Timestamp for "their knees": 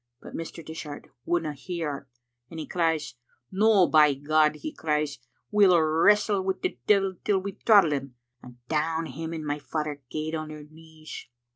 10.47-11.27